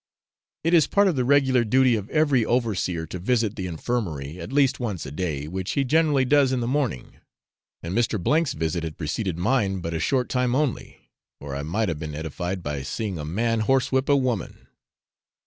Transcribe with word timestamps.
It 0.63 0.73
is 0.73 0.87
part 0.87 1.07
of 1.07 1.15
the 1.15 1.23
regular 1.23 1.63
duty 1.63 1.93
of 1.93 2.09
every 2.09 2.43
overseer 2.43 3.05
to 3.05 3.19
visit 3.19 3.55
the 3.55 3.67
infirmary 3.67 4.39
at 4.39 4.51
least 4.51 4.79
once 4.79 5.05
a 5.05 5.11
day, 5.11 5.47
which 5.47 5.73
he 5.73 5.83
generally 5.83 6.25
does 6.25 6.51
in 6.51 6.59
the 6.59 6.65
morning, 6.67 7.17
and 7.83 7.95
Mr. 7.95 8.17
O 8.27 8.43
's 8.43 8.53
visit 8.53 8.83
had 8.83 8.97
preceded 8.97 9.37
mine 9.37 9.79
but 9.79 9.93
a 9.93 9.99
short 9.99 10.27
time 10.27 10.55
only, 10.55 11.11
or 11.39 11.55
I 11.55 11.61
might 11.61 11.87
have 11.87 11.99
been 11.99 12.15
edified 12.15 12.63
by 12.63 12.81
seeing 12.81 13.19
a 13.19 13.25
man 13.25 13.59
horsewhip 13.61 14.09
a 14.09 14.15
woman. 14.17 14.65